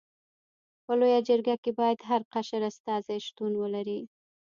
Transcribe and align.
په 0.85 0.91
لويه 0.99 1.19
جرګه 1.29 1.55
کي 1.63 1.71
باید 1.79 1.99
هر 2.09 2.21
قشر 2.33 2.61
استازي 2.71 3.17
شتون 3.27 3.51
ولري. 3.61 3.99